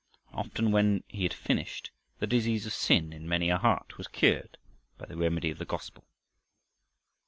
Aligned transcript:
And 0.31 0.39
often, 0.39 0.71
when 0.71 1.03
he 1.09 1.21
had 1.21 1.31
finished, 1.35 1.91
the 2.17 2.25
disease 2.25 2.65
of 2.65 2.73
sin 2.73 3.13
in 3.13 3.29
many 3.29 3.51
a 3.51 3.59
heart 3.59 3.99
was 3.99 4.07
cured 4.07 4.57
by 4.97 5.05
the 5.05 5.15
remedy 5.15 5.51
of 5.51 5.59
the 5.59 5.63
gospel. 5.65 6.03